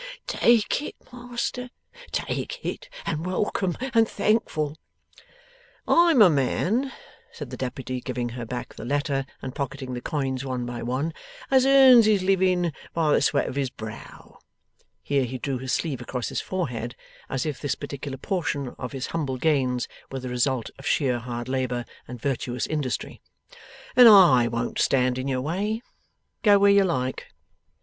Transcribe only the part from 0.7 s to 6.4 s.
it, Master, take it, and welcome and thankful!' 'I'm a